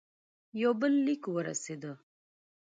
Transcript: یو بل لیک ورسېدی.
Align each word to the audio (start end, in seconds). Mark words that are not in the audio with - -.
یو 0.61 0.71
بل 0.81 0.93
لیک 1.05 1.23
ورسېدی. 1.31 1.91